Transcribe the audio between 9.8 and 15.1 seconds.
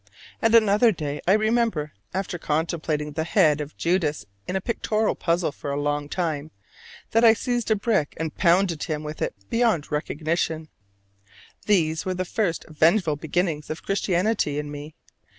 recognition: these were the first vengeful beginnings of Christianity in me.